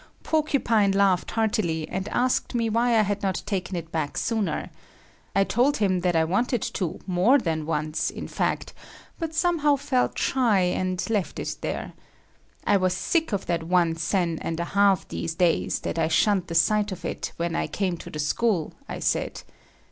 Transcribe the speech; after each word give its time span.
Porcupine 0.23 0.91
laughed 0.93 1.29
heartily 1.29 1.87
and 1.87 2.09
asked 2.09 2.55
me 2.55 2.69
why 2.71 2.97
I 2.97 3.03
had 3.03 3.21
not 3.21 3.43
taken 3.45 3.75
it 3.75 3.91
back 3.91 4.17
sooner. 4.17 4.71
I 5.35 5.43
told 5.43 5.77
him 5.77 5.99
that 5.99 6.15
I 6.15 6.23
wanted 6.23 6.63
to 6.63 6.99
more 7.05 7.37
than 7.37 7.67
once, 7.67 8.09
in 8.09 8.27
fact, 8.27 8.73
but 9.19 9.35
somehow 9.35 9.75
felt 9.75 10.17
shy 10.17 10.61
and 10.61 11.07
left 11.11 11.37
it 11.37 11.57
there. 11.61 11.93
I 12.65 12.77
was 12.77 12.95
sick 12.97 13.31
of 13.31 13.45
that 13.45 13.61
one 13.61 13.95
sen 13.95 14.39
and 14.41 14.59
a 14.59 14.65
half 14.73 15.07
these 15.07 15.35
days 15.35 15.81
that 15.81 15.99
I 15.99 16.07
shunned 16.07 16.47
the 16.47 16.55
sight 16.55 16.91
of 16.91 17.05
it 17.05 17.31
when 17.37 17.55
I 17.55 17.67
came 17.67 17.95
to 17.97 18.09
the 18.09 18.17
school, 18.17 18.73
I 18.89 18.97
said. 18.97 19.43